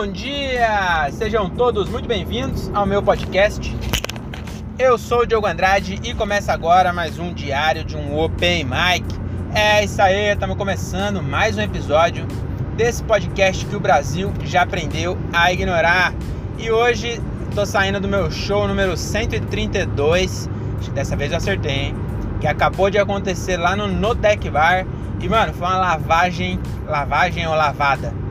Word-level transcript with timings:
Bom 0.00 0.06
dia! 0.06 1.10
Sejam 1.10 1.50
todos 1.50 1.88
muito 1.88 2.06
bem-vindos 2.06 2.70
ao 2.72 2.86
meu 2.86 3.02
podcast. 3.02 3.76
Eu 4.78 4.96
sou 4.96 5.22
o 5.22 5.26
Diogo 5.26 5.44
Andrade 5.44 5.98
e 6.04 6.14
começa 6.14 6.52
agora 6.52 6.92
mais 6.92 7.18
um 7.18 7.34
diário 7.34 7.84
de 7.84 7.96
um 7.96 8.16
Open 8.16 8.62
Mic. 8.62 9.04
É 9.52 9.82
isso 9.82 10.00
aí, 10.00 10.30
estamos 10.32 10.56
começando 10.56 11.20
mais 11.20 11.58
um 11.58 11.62
episódio 11.62 12.28
desse 12.76 13.02
podcast 13.02 13.66
que 13.66 13.74
o 13.74 13.80
Brasil 13.80 14.32
já 14.44 14.62
aprendeu 14.62 15.18
a 15.32 15.52
ignorar. 15.52 16.14
E 16.56 16.70
hoje 16.70 17.20
estou 17.48 17.66
saindo 17.66 17.98
do 17.98 18.06
meu 18.06 18.30
show 18.30 18.68
número 18.68 18.96
132. 18.96 20.48
Acho 20.78 20.90
que 20.90 20.94
dessa 20.94 21.16
vez 21.16 21.32
eu 21.32 21.38
acertei, 21.38 21.72
hein? 21.72 21.96
Que 22.40 22.46
acabou 22.46 22.88
de 22.88 22.98
acontecer 22.98 23.56
lá 23.56 23.74
no 23.74 23.88
Notec 23.88 24.48
Bar. 24.48 24.86
E 25.20 25.28
mano, 25.28 25.52
foi 25.52 25.66
uma 25.66 25.76
lavagem, 25.78 26.60
lavagem 26.86 27.48
ou 27.48 27.54
lavada? 27.56 28.27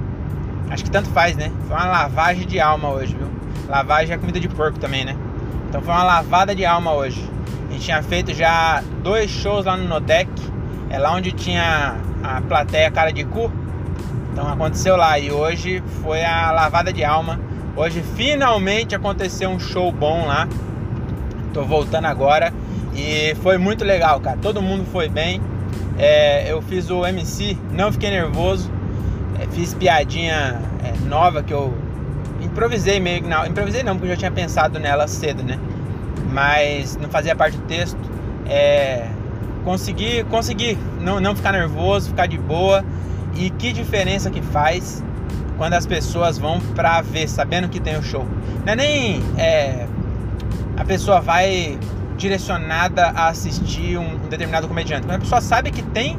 Acho 0.70 0.84
que 0.84 0.92
tanto 0.92 1.10
faz, 1.10 1.36
né? 1.36 1.52
Foi 1.68 1.76
uma 1.76 1.86
lavagem 1.86 2.46
de 2.46 2.60
alma 2.60 2.90
hoje, 2.90 3.16
viu? 3.16 3.28
Lavagem 3.68 4.14
é 4.14 4.18
comida 4.18 4.40
de 4.40 4.48
porco 4.48 4.80
também, 4.80 5.06
né? 5.06 5.16
Então 5.70 5.82
foi 5.82 5.94
uma 5.94 6.04
lavada 6.04 6.54
de 6.54 6.66
alma 6.66 6.94
hoje. 6.94 7.24
A 7.70 7.74
gente 7.74 7.84
tinha 7.86 8.02
feito 8.02 8.34
já 8.34 8.84
dois 9.04 9.30
shows 9.30 9.66
lá 9.66 9.76
no 9.76 9.88
Nodec. 9.88 10.30
É 10.90 10.98
lá 10.98 11.14
onde 11.14 11.32
tinha 11.32 11.96
a 12.24 12.42
plateia 12.42 12.90
cara 12.92 13.12
de 13.12 13.24
cu. 13.26 13.52
Então 14.32 14.48
aconteceu 14.48 14.96
lá 14.96 15.18
e 15.20 15.32
hoje 15.32 15.84
foi 16.04 16.24
a 16.24 16.52
lavada 16.52 16.94
de 16.94 17.04
alma. 17.04 17.40
Hoje 17.76 18.02
finalmente 18.16 18.96
aconteceu 18.96 19.50
um 19.50 19.60
show 19.60 19.92
bom 19.92 20.26
lá. 20.26 20.48
Tô 21.54 21.64
voltando 21.64 22.06
agora 22.06 22.54
e 22.96 23.36
foi 23.42 23.58
muito 23.58 23.84
legal, 23.84 24.20
cara. 24.20 24.38
Todo 24.42 24.62
mundo 24.62 24.86
foi 24.92 25.10
bem. 25.10 25.42
É, 25.98 26.52
eu 26.52 26.62
fiz 26.62 26.90
o 26.90 27.06
MC, 27.06 27.58
não 27.72 27.92
fiquei 27.92 28.10
nervoso. 28.10 28.72
Fiz 29.58 29.74
piadinha 29.74 30.62
é, 30.84 30.94
nova 31.08 31.42
que 31.42 31.52
eu 31.52 31.76
improvisei 32.40 33.00
meio 33.00 33.24
que 33.24 33.28
não, 33.28 33.44
improvisei 33.44 33.82
não, 33.82 33.96
porque 33.96 34.06
eu 34.06 34.12
já 34.12 34.18
tinha 34.18 34.32
pensado 34.32 34.78
nela 34.80 35.08
cedo, 35.08 35.42
né? 35.42 35.58
Mas 36.32 36.96
não 36.96 37.10
fazia 37.10 37.36
parte 37.36 37.58
do 37.58 37.64
texto. 37.64 37.98
É, 38.46 39.08
consegui, 39.66 40.24
consegui 40.26 40.78
não, 41.02 41.20
não 41.20 41.36
ficar 41.36 41.54
nervoso, 41.54 42.10
ficar 42.10 42.28
de 42.28 42.38
boa. 42.38 42.86
E 43.34 43.50
que 43.50 43.74
diferença 43.74 44.30
que 44.30 44.44
faz 44.44 45.04
quando 45.58 45.74
as 45.74 45.88
pessoas 45.88 46.38
vão 46.38 46.60
pra 46.76 47.02
ver, 47.02 47.28
sabendo 47.28 47.68
que 47.68 47.80
tem 47.80 47.98
o 47.98 48.04
show. 48.04 48.28
Não 48.64 48.74
é 48.74 48.76
nem 48.76 49.24
é, 49.40 49.88
a 50.78 50.86
pessoa 50.86 51.20
vai 51.20 51.80
direcionada 52.16 53.08
a 53.08 53.30
assistir 53.30 53.98
um, 53.98 54.24
um 54.24 54.30
determinado 54.30 54.68
comediante. 54.68 55.08
Quando 55.08 55.16
a 55.16 55.20
pessoa 55.20 55.42
sabe 55.42 55.72
que 55.72 55.82
tem 55.82 56.16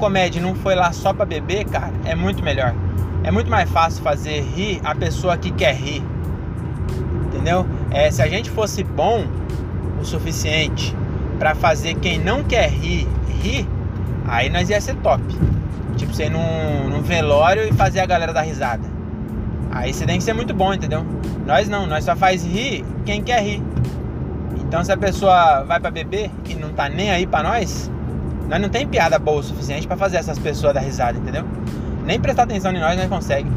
comédia 0.00 0.42
não 0.42 0.54
foi 0.54 0.74
lá 0.74 0.92
só 0.92 1.12
pra 1.12 1.24
beber, 1.24 1.64
cara, 1.66 1.92
é 2.04 2.14
muito 2.14 2.42
melhor. 2.42 2.74
É 3.22 3.30
muito 3.30 3.50
mais 3.50 3.70
fácil 3.70 4.02
fazer 4.02 4.40
rir 4.40 4.80
a 4.82 4.94
pessoa 4.94 5.36
que 5.36 5.52
quer 5.52 5.74
rir. 5.74 6.02
Entendeu? 7.26 7.66
É, 7.90 8.10
se 8.10 8.20
a 8.22 8.26
gente 8.26 8.50
fosse 8.50 8.82
bom 8.82 9.24
o 10.00 10.04
suficiente 10.04 10.96
para 11.38 11.54
fazer 11.54 11.94
quem 11.94 12.18
não 12.18 12.42
quer 12.42 12.68
rir 12.70 13.06
rir, 13.40 13.66
aí 14.26 14.50
nós 14.50 14.68
ia 14.70 14.80
ser 14.80 14.94
top. 14.96 15.22
Tipo, 15.96 16.12
você 16.12 16.24
ir 16.24 16.30
num, 16.30 16.88
num 16.88 17.02
velório 17.02 17.66
e 17.66 17.72
fazer 17.72 18.00
a 18.00 18.06
galera 18.06 18.32
dar 18.32 18.42
risada. 18.42 18.84
Aí 19.70 19.92
você 19.92 20.04
tem 20.04 20.18
que 20.18 20.24
ser 20.24 20.32
muito 20.32 20.52
bom, 20.52 20.72
entendeu? 20.74 21.04
Nós 21.46 21.68
não, 21.68 21.86
nós 21.86 22.04
só 22.04 22.14
faz 22.14 22.44
rir 22.44 22.84
quem 23.04 23.22
quer 23.22 23.42
rir. 23.42 23.62
Então 24.60 24.84
se 24.84 24.92
a 24.92 24.96
pessoa 24.96 25.64
vai 25.64 25.80
para 25.80 25.90
beber 25.90 26.30
e 26.48 26.54
não 26.54 26.70
tá 26.70 26.88
nem 26.88 27.10
aí 27.10 27.26
para 27.26 27.48
nós, 27.48 27.90
nós 28.48 28.60
não 28.60 28.68
tem 28.68 28.86
piada 28.86 29.18
boa 29.18 29.40
o 29.40 29.42
suficiente 29.42 29.86
para 29.86 29.96
fazer 29.96 30.16
essas 30.16 30.38
pessoas 30.38 30.74
dar 30.74 30.80
risada, 30.80 31.18
entendeu? 31.18 31.44
Nem 32.04 32.18
prestar 32.20 32.44
atenção 32.44 32.72
em 32.72 32.80
nós 32.80 32.96
nós 32.96 33.08
consegue. 33.08 33.50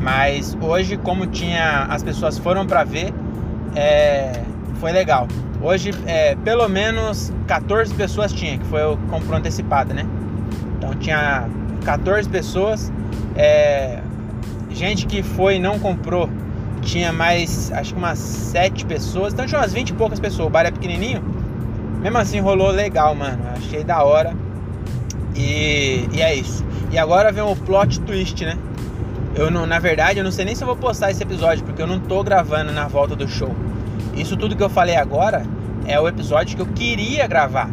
Mas 0.00 0.56
hoje, 0.60 0.96
como 0.96 1.26
tinha 1.26 1.86
as 1.90 2.02
pessoas 2.02 2.38
foram 2.38 2.66
para 2.66 2.84
ver, 2.84 3.12
é, 3.74 4.32
foi 4.76 4.92
legal. 4.92 5.28
Hoje, 5.62 5.90
é, 6.06 6.34
pelo 6.36 6.68
menos 6.68 7.32
14 7.46 7.92
pessoas 7.94 8.32
tinha, 8.32 8.56
que 8.56 8.64
foi 8.66 8.82
o 8.82 8.96
comprou 9.08 9.36
antecipado, 9.36 9.92
né? 9.92 10.06
Então 10.78 10.94
tinha 10.94 11.48
14 11.84 12.28
pessoas. 12.28 12.90
É, 13.36 14.00
gente 14.70 15.06
que 15.06 15.22
foi 15.22 15.56
e 15.56 15.58
não 15.58 15.78
comprou 15.78 16.28
tinha 16.82 17.12
mais, 17.12 17.70
acho 17.72 17.92
que 17.92 17.98
umas 17.98 18.18
7 18.18 18.86
pessoas. 18.86 19.32
Então 19.32 19.46
tinha 19.46 19.60
umas 19.60 19.72
20 19.72 19.90
e 19.90 19.92
poucas 19.92 20.18
pessoas. 20.18 20.48
O 20.48 20.50
bar 20.50 20.64
é 20.66 20.70
pequenininho. 20.70 21.22
Mesmo 22.00 22.18
assim 22.18 22.40
rolou 22.40 22.70
legal, 22.70 23.14
mano. 23.14 23.38
Achei 23.56 23.84
da 23.84 24.02
hora. 24.02 24.34
E, 25.36 26.08
e 26.12 26.22
é 26.22 26.34
isso. 26.34 26.64
E 26.90 26.98
agora 26.98 27.30
vem 27.30 27.42
o 27.42 27.54
plot 27.54 28.00
twist, 28.00 28.44
né? 28.44 28.56
Eu 29.34 29.50
não, 29.50 29.66
na 29.66 29.78
verdade, 29.78 30.18
eu 30.18 30.24
não 30.24 30.32
sei 30.32 30.44
nem 30.44 30.54
se 30.54 30.62
eu 30.62 30.66
vou 30.66 30.76
postar 30.76 31.10
esse 31.10 31.22
episódio, 31.22 31.64
porque 31.64 31.80
eu 31.80 31.86
não 31.86 32.00
tô 32.00 32.22
gravando 32.24 32.72
na 32.72 32.88
volta 32.88 33.14
do 33.14 33.28
show. 33.28 33.54
Isso 34.14 34.36
tudo 34.36 34.56
que 34.56 34.62
eu 34.62 34.68
falei 34.68 34.96
agora 34.96 35.44
é 35.86 36.00
o 36.00 36.08
episódio 36.08 36.56
que 36.56 36.62
eu 36.62 36.66
queria 36.66 37.26
gravar. 37.26 37.70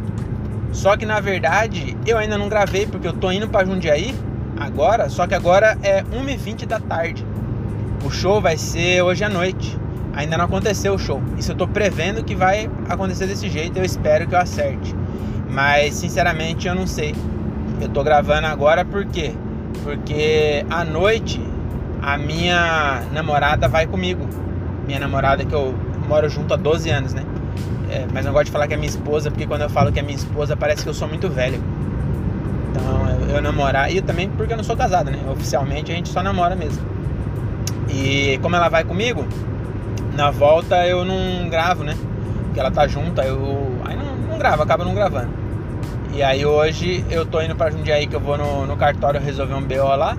Só 0.71 0.95
que 0.95 1.05
na 1.05 1.19
verdade 1.19 1.97
eu 2.05 2.17
ainda 2.17 2.37
não 2.37 2.47
gravei, 2.47 2.85
porque 2.85 3.07
eu 3.07 3.13
tô 3.13 3.31
indo 3.31 3.47
pra 3.47 3.65
Jundiaí 3.65 4.13
agora, 4.59 5.09
só 5.09 5.25
que 5.25 5.33
agora 5.33 5.77
é 5.81 6.03
1h20 6.03 6.65
da 6.65 6.79
tarde. 6.79 7.25
O 8.05 8.11
show 8.11 8.39
vai 8.39 8.57
ser 8.57 9.01
hoje 9.01 9.23
à 9.23 9.29
noite. 9.29 9.77
Ainda 10.17 10.35
não 10.35 10.45
aconteceu 10.45 10.95
o 10.95 10.97
show. 10.97 11.21
Isso 11.37 11.51
eu 11.51 11.55
tô 11.55 11.67
prevendo 11.67 12.23
que 12.23 12.35
vai 12.35 12.67
acontecer 12.89 13.27
desse 13.27 13.47
jeito, 13.49 13.77
eu 13.77 13.85
espero 13.85 14.25
que 14.25 14.33
eu 14.33 14.39
acerte. 14.39 14.95
Mas 15.47 15.93
sinceramente 15.93 16.67
eu 16.67 16.73
não 16.73 16.87
sei. 16.87 17.13
Eu 17.79 17.87
tô 17.89 18.03
gravando 18.03 18.47
agora 18.47 18.83
por 18.83 19.05
quê? 19.05 19.31
Porque 19.83 20.65
à 20.71 20.83
noite 20.83 21.39
a 22.01 22.17
minha 22.17 23.03
namorada 23.13 23.67
vai 23.67 23.85
comigo. 23.85 24.27
Minha 24.87 24.99
namorada 24.99 25.45
que 25.45 25.53
eu 25.53 25.75
moro 26.09 26.27
junto 26.27 26.51
há 26.51 26.57
12 26.57 26.89
anos, 26.89 27.13
né? 27.13 27.23
É, 27.91 28.07
mas 28.11 28.25
não 28.25 28.33
gosto 28.33 28.45
de 28.45 28.51
falar 28.51 28.67
que 28.67 28.73
é 28.73 28.77
minha 28.77 28.89
esposa, 28.89 29.29
porque 29.29 29.45
quando 29.45 29.61
eu 29.61 29.69
falo 29.69 29.91
que 29.91 29.99
é 29.99 30.01
minha 30.01 30.17
esposa, 30.17 30.57
parece 30.57 30.81
que 30.81 30.89
eu 30.89 30.95
sou 30.95 31.07
muito 31.07 31.29
velho. 31.29 31.61
Então 32.71 33.07
eu, 33.07 33.35
eu 33.35 33.41
namorar. 33.41 33.93
E 33.93 34.01
também 34.01 34.27
porque 34.31 34.53
eu 34.53 34.57
não 34.57 34.63
sou 34.63 34.75
casado, 34.75 35.11
né? 35.11 35.19
Oficialmente 35.31 35.91
a 35.91 35.95
gente 35.95 36.09
só 36.09 36.23
namora 36.23 36.55
mesmo. 36.55 36.83
E 37.87 38.39
como 38.41 38.55
ela 38.55 38.67
vai 38.67 38.83
comigo, 38.83 39.23
na 40.17 40.31
volta 40.31 40.85
eu 40.87 41.05
não 41.05 41.47
gravo, 41.47 41.83
né? 41.83 41.95
Porque 42.45 42.59
ela 42.59 42.71
tá 42.71 42.87
junto, 42.87 43.21
aí 43.21 43.27
eu. 43.27 43.71
Aí 43.85 43.95
não, 43.95 44.15
não 44.31 44.37
gravo, 44.39 44.63
acaba 44.63 44.83
não 44.83 44.95
gravando. 44.95 45.29
E 46.11 46.23
aí 46.23 46.43
hoje 46.43 47.05
eu 47.11 47.23
tô 47.23 47.39
indo 47.39 47.55
pra 47.55 47.69
Jundiaí 47.69 48.07
que 48.07 48.15
eu 48.15 48.19
vou 48.19 48.35
no, 48.35 48.65
no 48.65 48.75
cartório 48.75 49.21
resolver 49.21 49.53
um 49.53 49.61
BO 49.61 49.95
lá. 49.95 50.17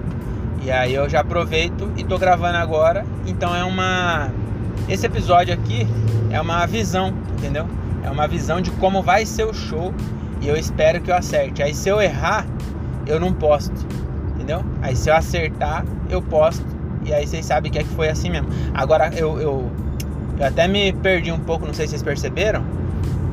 E 0.63 0.71
aí 0.71 0.95
eu 0.95 1.09
já 1.09 1.21
aproveito 1.21 1.91
e 1.97 2.05
tô 2.05 2.17
gravando 2.17 2.57
agora. 2.57 3.05
Então 3.27 3.55
é 3.55 3.65
uma. 3.65 4.31
Esse 4.89 5.05
episódio 5.05 5.53
aqui 5.53 5.87
é 6.31 6.41
uma 6.41 6.65
visão, 6.65 7.13
entendeu? 7.37 7.67
É 8.05 8.11
uma 8.11 8.29
visão 8.29 8.61
de 8.61 8.71
como 8.73 9.03
vai 9.03 9.27
ser 9.27 9.45
o 9.45 9.53
show 9.53 9.93
e 10.41 10.47
eu 10.47 10.57
espero 10.57 11.01
que 11.01 11.11
eu 11.11 11.17
acerte. 11.17 11.61
Aí 11.61 11.75
se 11.75 11.89
eu 11.89 12.01
errar, 12.01 12.47
eu 13.05 13.19
não 13.19 13.33
posto, 13.33 13.75
entendeu? 14.37 14.65
Aí 14.81 14.95
se 14.95 15.11
eu 15.11 15.17
acertar, 15.17 15.85
eu 16.09 16.23
posto. 16.23 16.65
E 17.05 17.13
aí 17.13 17.27
vocês 17.27 17.45
sabem 17.45 17.73
que 17.73 17.79
é 17.79 17.83
que 17.83 17.91
foi 17.91 18.09
assim 18.09 18.31
mesmo. 18.31 18.49
Agora 18.75 19.11
eu, 19.15 19.41
eu, 19.41 19.71
eu 20.39 20.47
até 20.47 20.69
me 20.69 20.93
perdi 20.93 21.33
um 21.33 21.39
pouco, 21.39 21.67
não 21.67 21.75
sei 21.75 21.87
se 21.87 21.91
vocês 21.91 22.03
perceberam, 22.03 22.65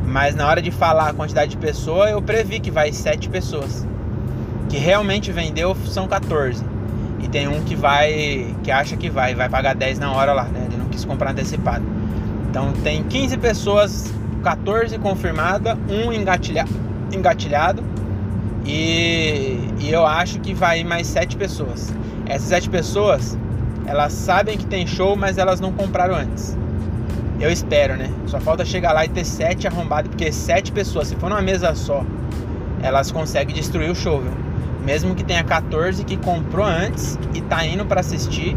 mas 0.05 0.35
na 0.35 0.47
hora 0.47 0.61
de 0.61 0.71
falar 0.71 1.09
a 1.09 1.13
quantidade 1.13 1.51
de 1.51 1.57
pessoas, 1.57 2.11
eu 2.11 2.21
previ 2.21 2.59
que 2.59 2.71
vai 2.71 2.91
sete 2.91 3.29
pessoas. 3.29 3.85
Que 4.69 4.77
realmente 4.77 5.31
vendeu 5.31 5.75
são 5.85 6.07
14. 6.07 6.63
E 7.21 7.27
tem 7.27 7.47
um 7.47 7.61
que 7.63 7.75
vai, 7.75 8.55
que 8.63 8.71
acha 8.71 8.97
que 8.97 9.09
vai, 9.09 9.35
vai 9.35 9.49
pagar 9.49 9.75
10 9.75 9.99
na 9.99 10.11
hora 10.11 10.33
lá, 10.33 10.45
né? 10.45 10.67
Ele 10.67 10.77
não 10.77 10.87
quis 10.87 11.05
comprar 11.05 11.31
antecipado. 11.31 11.85
Então 12.49 12.71
tem 12.83 13.03
15 13.03 13.37
pessoas, 13.37 14.13
14 14.43 14.97
confirmada, 14.99 15.77
um 15.89 16.11
engatilhado, 16.11 16.71
engatilhado 17.11 17.83
e, 18.65 19.59
e 19.79 19.91
eu 19.91 20.05
acho 20.05 20.39
que 20.39 20.53
vai 20.53 20.83
mais 20.83 21.07
7 21.07 21.35
pessoas. 21.35 21.93
Essas 22.25 22.47
7 22.47 22.69
pessoas, 22.69 23.37
elas 23.85 24.13
sabem 24.13 24.57
que 24.57 24.65
tem 24.65 24.87
show, 24.87 25.15
mas 25.15 25.37
elas 25.37 25.59
não 25.59 25.71
compraram 25.71 26.15
antes. 26.15 26.57
Eu 27.39 27.51
espero, 27.51 27.97
né? 27.97 28.09
Só 28.27 28.39
falta 28.39 28.63
chegar 28.63 28.93
lá 28.93 29.05
e 29.05 29.09
ter 29.09 29.25
7 29.25 29.67
arrombados, 29.67 30.09
porque 30.09 30.31
7 30.31 30.71
pessoas, 30.71 31.07
se 31.07 31.15
for 31.15 31.29
numa 31.29 31.41
mesa 31.41 31.75
só, 31.75 32.03
elas 32.81 33.11
conseguem 33.11 33.53
destruir 33.53 33.89
o 33.89 33.95
show, 33.95 34.21
viu? 34.21 34.31
Mesmo 34.85 35.15
que 35.15 35.23
tenha 35.23 35.43
14 35.43 36.03
que 36.03 36.15
comprou 36.15 36.65
antes 36.65 37.17
e 37.33 37.41
tá 37.41 37.65
indo 37.65 37.85
para 37.85 38.01
assistir, 38.01 38.55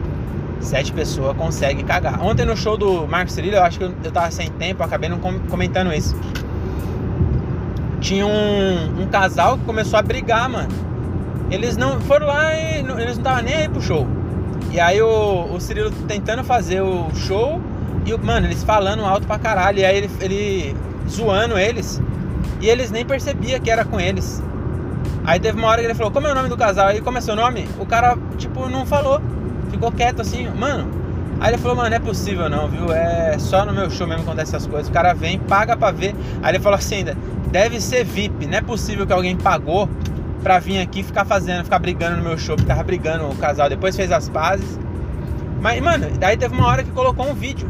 sete 0.60 0.92
pessoas 0.92 1.36
conseguem 1.36 1.84
cagar. 1.84 2.20
Ontem 2.22 2.44
no 2.44 2.56
show 2.56 2.76
do 2.76 3.06
Marcos 3.06 3.34
Cirillo, 3.34 3.56
eu 3.56 3.62
acho 3.62 3.78
que 3.78 3.84
eu, 3.84 3.94
eu 4.04 4.10
tava 4.10 4.30
sem 4.30 4.50
tempo, 4.50 4.82
acabei 4.82 5.08
não 5.08 5.18
comentando 5.18 5.92
isso. 5.92 6.14
Tinha 8.00 8.26
um, 8.26 9.02
um, 9.02 9.06
casal 9.06 9.56
que 9.58 9.64
começou 9.64 9.98
a 9.98 10.02
brigar, 10.02 10.48
mano. 10.48 10.68
Eles 11.50 11.76
não 11.76 11.98
foram 12.00 12.26
lá 12.26 12.54
e 12.54 12.82
não, 12.82 13.00
eles 13.00 13.16
não 13.16 13.22
estavam 13.22 13.42
nem 13.42 13.54
aí 13.54 13.68
pro 13.68 13.80
show. 13.80 14.06
E 14.70 14.78
aí 14.78 15.00
o, 15.00 15.54
o 15.54 15.60
Cirilo 15.60 15.90
tentando 16.06 16.44
fazer 16.44 16.82
o 16.82 17.08
show 17.14 17.58
e, 18.04 18.16
mano, 18.18 18.46
eles 18.46 18.62
falando 18.62 19.04
alto 19.04 19.26
pra 19.26 19.38
caralho. 19.38 19.78
E 19.78 19.84
aí 19.84 19.96
ele, 19.96 20.10
ele 20.20 20.76
zoando 21.08 21.58
eles. 21.58 22.00
E 22.60 22.68
eles 22.68 22.90
nem 22.90 23.04
percebiam 23.04 23.60
que 23.60 23.70
era 23.70 23.84
com 23.84 24.00
eles. 24.00 24.42
Aí 25.24 25.38
teve 25.38 25.58
uma 25.58 25.68
hora 25.68 25.80
que 25.80 25.86
ele 25.86 25.94
falou, 25.94 26.10
como 26.10 26.26
é 26.26 26.32
o 26.32 26.34
nome 26.34 26.48
do 26.48 26.56
casal? 26.56 26.88
Aí 26.88 27.00
como 27.00 27.18
é 27.18 27.20
seu 27.20 27.36
nome? 27.36 27.68
O 27.78 27.86
cara, 27.86 28.16
tipo, 28.36 28.68
não 28.68 28.86
falou. 28.86 29.20
ficou 29.70 29.92
quieto 29.92 30.22
assim, 30.22 30.48
mano. 30.48 30.88
Aí 31.40 31.50
ele 31.50 31.58
falou, 31.58 31.76
mano, 31.76 31.90
não 31.90 31.96
é 31.96 32.00
possível 32.00 32.48
não, 32.48 32.68
viu? 32.68 32.92
É 32.92 33.38
só 33.38 33.64
no 33.64 33.72
meu 33.72 33.88
show 33.90 34.06
mesmo 34.06 34.22
acontece 34.22 34.56
essas 34.56 34.66
coisas. 34.66 34.88
O 34.88 34.92
cara 34.92 35.12
vem, 35.12 35.38
paga 35.38 35.76
pra 35.76 35.90
ver. 35.90 36.14
Aí 36.42 36.52
ele 36.52 36.58
falou 36.60 36.78
assim 36.78 36.96
ainda, 36.96 37.16
deve 37.50 37.80
ser 37.80 38.04
VIP, 38.04 38.46
não 38.46 38.58
é 38.58 38.60
possível 38.60 39.06
que 39.06 39.12
alguém 39.12 39.36
pagou 39.36 39.88
pra 40.42 40.58
vir 40.58 40.80
aqui 40.80 41.02
ficar 41.02 41.24
fazendo, 41.24 41.64
ficar 41.64 41.78
brigando 41.78 42.16
no 42.16 42.22
meu 42.22 42.38
show, 42.38 42.56
tava 42.56 42.82
brigando 42.82 43.28
o 43.28 43.36
casal, 43.36 43.68
depois 43.68 43.94
fez 43.94 44.10
as 44.10 44.28
pazes. 44.28 44.78
Mas, 45.60 45.80
mano, 45.80 46.08
daí 46.18 46.36
teve 46.36 46.54
uma 46.54 46.66
hora 46.66 46.82
que 46.82 46.90
colocou 46.90 47.28
um 47.28 47.34
vídeo. 47.34 47.68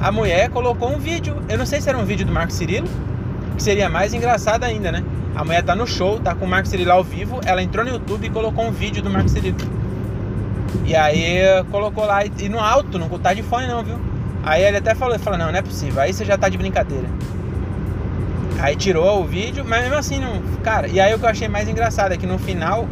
A 0.00 0.10
mulher 0.10 0.48
colocou 0.48 0.90
um 0.90 0.98
vídeo. 0.98 1.36
Eu 1.48 1.58
não 1.58 1.66
sei 1.66 1.80
se 1.80 1.88
era 1.88 1.98
um 1.98 2.04
vídeo 2.04 2.24
do 2.24 2.32
Marco 2.32 2.52
Cirilo, 2.52 2.88
que 3.54 3.62
seria 3.62 3.88
mais 3.88 4.14
engraçado 4.14 4.64
ainda, 4.64 4.90
né? 4.90 5.04
A 5.34 5.44
mulher 5.44 5.62
tá 5.62 5.76
no 5.76 5.86
show, 5.86 6.18
tá 6.18 6.34
com 6.34 6.46
o 6.46 6.48
Marco 6.48 6.68
Cirilo 6.68 6.90
ao 6.90 7.04
vivo, 7.04 7.40
ela 7.44 7.62
entrou 7.62 7.84
no 7.84 7.92
YouTube 7.92 8.26
e 8.26 8.30
colocou 8.30 8.64
um 8.64 8.70
vídeo 8.70 9.02
do 9.02 9.10
Marco 9.10 9.28
Cirilo. 9.28 9.58
E 10.86 10.96
aí 10.96 11.38
colocou 11.70 12.04
lá, 12.06 12.24
e 12.24 12.48
no 12.48 12.58
alto, 12.58 12.98
não 12.98 13.08
tá 13.18 13.34
de 13.34 13.42
fone 13.42 13.66
não, 13.66 13.84
viu? 13.84 13.96
Aí 14.42 14.62
ele 14.62 14.78
até 14.78 14.94
falou, 14.94 15.18
falou, 15.18 15.38
não, 15.38 15.52
não 15.52 15.58
é 15.58 15.62
possível, 15.62 16.00
aí 16.00 16.12
você 16.12 16.24
já 16.24 16.38
tá 16.38 16.48
de 16.48 16.56
brincadeira. 16.56 17.06
Aí 18.58 18.74
tirou 18.74 19.22
o 19.22 19.24
vídeo, 19.24 19.64
mas 19.66 19.82
mesmo 19.82 19.96
assim, 19.96 20.18
não, 20.18 20.40
cara, 20.62 20.88
e 20.88 20.98
aí 20.98 21.14
o 21.14 21.18
que 21.18 21.24
eu 21.24 21.28
achei 21.28 21.48
mais 21.48 21.68
engraçado 21.68 22.12
é 22.12 22.16
que 22.16 22.26
no 22.26 22.38
final, 22.38 22.88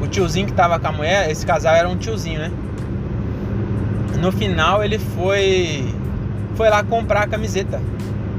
o 0.00 0.06
tiozinho 0.06 0.46
que 0.46 0.52
tava 0.52 0.78
com 0.78 0.88
a 0.88 0.92
mulher, 0.92 1.30
esse 1.30 1.44
casal 1.46 1.74
era 1.74 1.88
um 1.88 1.96
tiozinho, 1.96 2.38
né? 2.38 2.50
No 4.20 4.30
final 4.30 4.84
ele 4.84 4.98
foi 4.98 5.84
foi 6.56 6.70
lá 6.70 6.82
comprar 6.82 7.22
a 7.22 7.26
camiseta. 7.26 7.80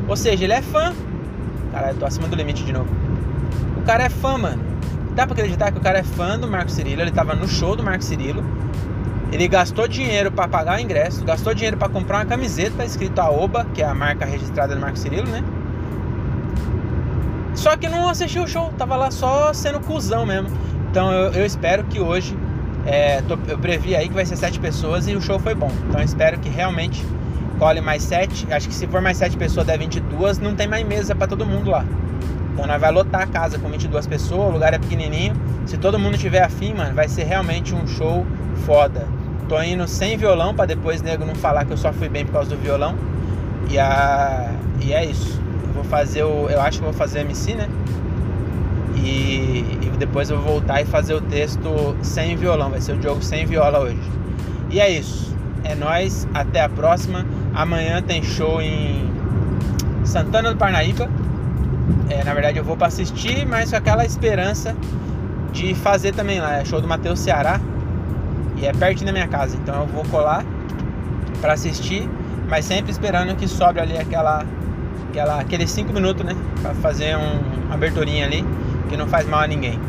Ou 0.07 0.15
seja, 0.15 0.43
ele 0.43 0.53
é 0.53 0.61
fã. 0.61 0.93
Cara, 1.71 1.91
eu 1.91 1.95
tô 1.95 2.05
acima 2.05 2.27
do 2.27 2.35
limite 2.35 2.63
de 2.63 2.71
novo. 2.71 2.89
O 3.77 3.81
cara 3.81 4.03
é 4.03 4.09
fã, 4.09 4.37
mano. 4.37 4.63
Dá 5.13 5.25
pra 5.25 5.33
acreditar 5.33 5.71
que 5.71 5.77
o 5.77 5.81
cara 5.81 5.99
é 5.99 6.03
fã 6.03 6.37
do 6.37 6.47
Marco 6.47 6.69
Cirilo, 6.69 7.01
ele 7.01 7.11
tava 7.11 7.35
no 7.35 7.47
show 7.47 7.75
do 7.75 7.83
Marco 7.83 8.03
Cirilo. 8.03 8.43
Ele 9.31 9.47
gastou 9.47 9.87
dinheiro 9.87 10.31
para 10.31 10.47
pagar 10.47 10.77
o 10.77 10.81
ingresso, 10.81 11.23
gastou 11.23 11.53
dinheiro 11.53 11.77
para 11.77 11.89
comprar 11.89 12.19
uma 12.19 12.25
camiseta 12.25 12.85
escrito 12.85 13.19
Aoba, 13.19 13.65
que 13.73 13.81
é 13.81 13.85
a 13.85 13.93
marca 13.93 14.25
registrada 14.25 14.75
do 14.75 14.81
Marco 14.81 14.97
Cirilo, 14.97 15.27
né? 15.27 15.43
Só 17.55 17.75
que 17.77 17.87
não 17.87 18.09
assistiu 18.09 18.43
o 18.43 18.47
show, 18.47 18.71
tava 18.77 18.95
lá 18.95 19.09
só 19.09 19.53
sendo 19.53 19.79
cuzão 19.79 20.25
mesmo. 20.25 20.49
Então 20.91 21.11
eu, 21.11 21.31
eu 21.31 21.45
espero 21.45 21.83
que 21.85 21.99
hoje. 21.99 22.37
É, 22.85 23.21
tô, 23.21 23.37
eu 23.47 23.57
previ 23.57 23.95
aí 23.95 24.07
que 24.07 24.13
vai 24.13 24.25
ser 24.25 24.35
sete 24.35 24.59
pessoas 24.59 25.07
e 25.07 25.15
o 25.15 25.21
show 25.21 25.39
foi 25.39 25.55
bom. 25.55 25.71
Então 25.87 25.99
eu 25.99 26.05
espero 26.05 26.37
que 26.39 26.49
realmente 26.49 27.03
colhe 27.57 27.81
mais 27.81 28.03
sete. 28.03 28.47
Acho 28.51 28.67
que 28.67 28.73
se 28.73 28.87
for 28.87 29.01
mais 29.01 29.17
sete 29.17 29.37
pessoas, 29.37 29.65
der 29.65 29.77
22, 29.77 30.39
não 30.39 30.55
tem 30.55 30.67
mais 30.67 30.85
mesa 30.85 31.15
para 31.15 31.27
todo 31.27 31.45
mundo 31.45 31.69
lá. 31.69 31.85
Então 32.53 32.65
nós 32.65 32.79
vai 32.79 32.91
lotar 32.91 33.21
a 33.23 33.27
casa 33.27 33.59
com 33.59 33.69
22 33.69 34.07
pessoas, 34.07 34.49
o 34.49 34.51
lugar 34.51 34.73
é 34.73 34.79
pequenininho. 34.79 35.35
Se 35.65 35.77
todo 35.77 35.99
mundo 35.99 36.17
tiver 36.17 36.41
afim, 36.41 36.73
mano, 36.73 36.95
vai 36.95 37.07
ser 37.09 37.23
realmente 37.23 37.75
um 37.75 37.85
show 37.85 38.25
foda. 38.65 39.05
Tô 39.49 39.61
indo 39.61 39.85
sem 39.87 40.17
violão 40.17 40.55
para 40.55 40.65
depois 40.65 41.01
nego 41.01 41.25
não 41.25 41.35
falar 41.35 41.65
que 41.65 41.71
eu 41.71 41.77
só 41.77 41.91
fui 41.91 42.07
bem 42.07 42.25
por 42.25 42.31
causa 42.31 42.49
do 42.49 42.57
violão. 42.57 42.95
E, 43.69 43.77
a... 43.77 44.49
e 44.81 44.93
é 44.93 45.05
isso. 45.05 45.39
Eu 45.67 45.73
vou 45.73 45.83
fazer 45.83 46.23
o. 46.23 46.49
Eu 46.49 46.61
acho 46.61 46.79
que 46.79 46.83
vou 46.85 46.93
fazer 46.93 47.19
MC, 47.19 47.55
né? 47.55 47.67
E... 48.95 49.77
e 49.81 49.91
depois 49.99 50.29
eu 50.29 50.37
vou 50.37 50.53
voltar 50.53 50.81
e 50.81 50.85
fazer 50.85 51.13
o 51.13 51.21
texto 51.21 51.95
sem 52.01 52.37
violão. 52.37 52.69
Vai 52.69 52.79
ser 52.79 52.93
o 52.93 53.01
jogo 53.01 53.21
sem 53.21 53.45
viola 53.45 53.79
hoje. 53.79 53.99
E 54.71 54.79
é 54.79 54.89
isso. 54.89 55.35
É 55.63 55.75
nós. 55.75 56.27
Até 56.33 56.61
a 56.61 56.69
próxima. 56.69 57.25
Amanhã 57.55 58.01
tem 58.01 58.21
show 58.21 58.61
em 58.61 59.09
Santana 60.03 60.51
do 60.51 60.57
Parnaíba. 60.57 61.09
É, 62.09 62.23
na 62.23 62.33
verdade 62.33 62.57
eu 62.57 62.63
vou 62.63 62.75
para 62.75 62.87
assistir, 62.87 63.45
mas 63.45 63.71
com 63.71 63.77
aquela 63.77 64.05
esperança 64.05 64.75
de 65.53 65.73
fazer 65.73 66.13
também 66.13 66.41
lá. 66.41 66.57
É 66.57 66.65
show 66.65 66.81
do 66.81 66.87
Matheus 66.87 67.19
Ceará. 67.19 67.61
E 68.57 68.65
é 68.65 68.73
pertinho 68.73 69.07
da 69.07 69.13
minha 69.13 69.27
casa. 69.27 69.55
Então 69.55 69.81
eu 69.81 69.87
vou 69.87 70.03
colar 70.05 70.43
para 71.39 71.53
assistir, 71.53 72.09
mas 72.49 72.65
sempre 72.65 72.91
esperando 72.91 73.35
que 73.35 73.47
sobre 73.47 73.81
ali 73.81 73.97
aquela, 73.97 74.45
aquela 75.09 75.39
aqueles 75.39 75.71
5 75.71 75.93
minutos, 75.93 76.25
né? 76.25 76.35
Para 76.61 76.73
fazer 76.75 77.15
um, 77.15 77.65
uma 77.65 77.75
aberturinha 77.75 78.25
ali, 78.25 78.45
que 78.89 78.97
não 78.97 79.07
faz 79.07 79.27
mal 79.27 79.41
a 79.41 79.47
ninguém. 79.47 79.79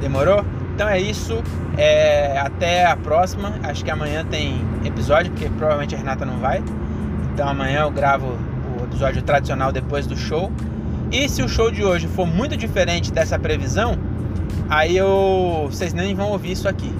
Demorou? 0.00 0.44
Então 0.74 0.88
é 0.88 0.98
isso. 1.00 1.40
É, 1.78 2.36
até 2.38 2.84
a 2.84 2.96
próxima. 2.96 3.54
Acho 3.62 3.84
que 3.84 3.90
amanhã 3.90 4.24
tem 4.24 4.60
episódio, 4.84 5.30
porque 5.30 5.48
provavelmente 5.50 5.94
a 5.94 5.98
Renata 5.98 6.24
não 6.24 6.38
vai. 6.38 6.62
Então 7.32 7.48
amanhã 7.48 7.80
eu 7.80 7.90
gravo 7.90 8.36
o 8.78 8.84
episódio 8.84 9.22
tradicional 9.22 9.72
depois 9.72 10.06
do 10.06 10.16
show. 10.16 10.52
E 11.10 11.28
se 11.28 11.42
o 11.42 11.48
show 11.48 11.70
de 11.70 11.82
hoje 11.82 12.06
for 12.06 12.26
muito 12.26 12.56
diferente 12.56 13.12
dessa 13.12 13.38
previsão, 13.38 13.98
aí 14.68 14.96
eu 14.96 15.66
vocês 15.70 15.94
nem 15.94 16.14
vão 16.14 16.30
ouvir 16.30 16.52
isso 16.52 16.68
aqui. 16.68 16.92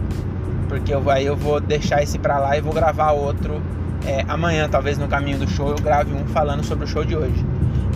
Porque 0.69 0.95
eu, 0.95 1.11
aí 1.11 1.27
eu 1.27 1.37
vou 1.37 1.61
deixar 1.61 2.03
esse 2.03 2.19
pra 2.19 2.39
lá 2.39 2.57
e 2.57 2.61
vou 2.61 2.73
gravar 2.73 3.13
outro 3.13 3.63
é, 4.07 4.25
amanhã, 4.27 4.69
talvez 4.69 4.97
no 4.97 5.07
caminho 5.07 5.39
do 5.39 5.49
show 5.49 5.69
eu 5.69 5.77
grave 5.77 6.13
um 6.15 6.27
falando 6.27 6.65
sobre 6.65 6.85
o 6.85 6.89
show 6.89 7.05
de 7.05 7.15
hoje. 7.15 7.45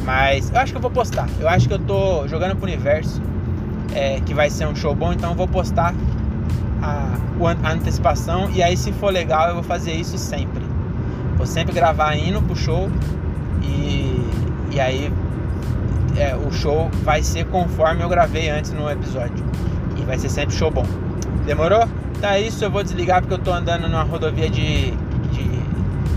Mas 0.04 0.50
eu 0.50 0.60
acho 0.60 0.72
que 0.72 0.76
eu 0.76 0.82
vou 0.82 0.90
postar. 0.90 1.28
Eu 1.40 1.48
acho 1.48 1.66
que 1.66 1.74
eu 1.74 1.78
tô 1.78 2.28
jogando 2.28 2.54
pro 2.54 2.66
universo 2.66 3.20
é, 3.94 4.20
que 4.20 4.34
vai 4.34 4.50
ser 4.50 4.66
um 4.66 4.74
show 4.74 4.94
bom, 4.94 5.12
então 5.12 5.30
eu 5.30 5.36
vou 5.36 5.48
postar 5.48 5.94
a, 6.82 7.18
a 7.64 7.72
antecipação 7.72 8.50
e 8.50 8.62
aí 8.62 8.76
se 8.76 8.92
for 8.92 9.10
legal 9.10 9.48
eu 9.48 9.54
vou 9.54 9.62
fazer 9.62 9.94
isso 9.94 10.18
sempre. 10.18 10.65
Vou 11.36 11.46
sempre 11.46 11.74
gravar 11.74 12.16
indo 12.16 12.40
pro 12.42 12.56
show 12.56 12.90
e, 13.62 14.28
e 14.72 14.80
aí 14.80 15.12
é, 16.16 16.34
o 16.34 16.50
show 16.50 16.90
vai 17.04 17.22
ser 17.22 17.44
conforme 17.46 18.02
eu 18.02 18.08
gravei 18.08 18.48
antes 18.48 18.72
no 18.72 18.90
episódio. 18.90 19.44
E 19.96 20.02
vai 20.02 20.18
ser 20.18 20.30
sempre 20.30 20.54
show 20.54 20.70
bom. 20.70 20.84
Demorou? 21.44 21.86
Então 22.16 22.30
é 22.30 22.40
isso, 22.40 22.64
eu 22.64 22.70
vou 22.70 22.82
desligar 22.82 23.20
porque 23.20 23.34
eu 23.34 23.38
tô 23.38 23.52
andando 23.52 23.86
numa 23.86 24.02
rodovia 24.02 24.48
de, 24.48 24.90
de 24.90 25.60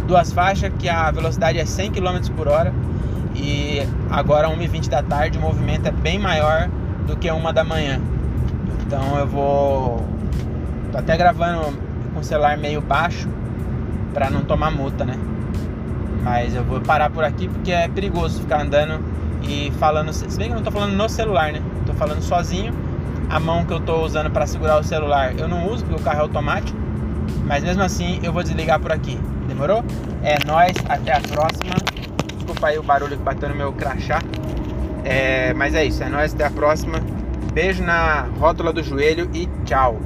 duas 0.08 0.32
faixas, 0.32 0.72
que 0.80 0.88
a 0.88 1.12
velocidade 1.12 1.60
é 1.60 1.66
100 1.66 1.92
km 1.92 2.18
por 2.36 2.48
hora. 2.48 2.74
E 3.36 3.86
agora 4.10 4.48
1h20 4.50 4.90
da 4.90 5.04
tarde 5.04 5.38
o 5.38 5.42
movimento 5.42 5.88
é 5.88 5.92
bem 5.92 6.18
maior 6.18 6.70
do 7.06 7.18
que 7.18 7.30
uma 7.30 7.52
da 7.52 7.64
manhã. 7.64 8.00
Então 8.86 9.18
eu 9.18 9.28
vou. 9.28 10.06
Tô 10.92 10.98
até 10.98 11.16
gravando 11.16 11.78
com 12.14 12.22
o 12.22 12.24
celular 12.24 12.58
meio 12.58 12.82
baixo 12.82 13.28
para 14.14 14.30
não 14.30 14.42
tomar 14.42 14.72
multa, 14.72 15.06
né? 15.06 15.18
Mas 16.24 16.54
eu 16.54 16.64
vou 16.64 16.82
parar 16.82 17.10
por 17.10 17.24
aqui 17.24 17.48
porque 17.48 17.72
é 17.72 17.88
perigoso 17.88 18.42
ficar 18.42 18.62
andando 18.62 19.04
e 19.44 19.72
falando. 19.80 20.12
Se 20.12 20.26
bem 20.38 20.48
que 20.48 20.54
eu 20.54 20.58
não 20.58 20.64
tô 20.64 20.72
falando 20.72 20.94
no 20.94 21.10
celular, 21.10 21.52
né? 21.52 21.62
Tô 21.86 21.94
falando 21.94 22.22
sozinho. 22.22 22.74
A 23.30 23.40
mão 23.40 23.64
que 23.64 23.74
eu 23.74 23.80
tô 23.80 24.04
usando 24.04 24.30
para 24.32 24.48
segurar 24.48 24.80
o 24.80 24.84
celular 24.84 25.38
eu 25.38 25.48
não 25.48 25.72
uso 25.72 25.86
porque 25.86 26.02
o 26.02 26.04
carro 26.04 26.20
é 26.20 26.22
automático. 26.22 26.78
Mas 27.46 27.64
mesmo 27.64 27.84
assim 27.84 28.20
eu 28.24 28.34
vou 28.34 28.44
desligar 28.44 28.80
por 28.80 28.92
aqui. 28.92 29.20
Demorou? 29.48 29.84
É 30.24 30.38
nós, 30.46 30.74
até 30.88 31.14
a 31.14 31.22
próxima. 31.22 31.76
Desculpa 32.36 32.68
aí 32.68 32.78
o 32.78 32.84
barulho 32.84 33.18
que 33.18 33.24
bateu 33.24 33.50
no 33.50 33.56
meu 33.56 33.72
crachá. 33.74 34.22
É, 35.04 35.54
mas 35.54 35.74
é 35.74 35.86
isso, 35.86 36.04
é 36.04 36.10
nós, 36.10 36.34
até 36.34 36.46
a 36.46 36.52
próxima. 36.52 37.00
Beijo 37.54 37.84
na 37.84 38.28
rótula 38.40 38.72
do 38.72 38.84
joelho 38.84 39.30
e 39.34 39.48
tchau. 39.66 40.00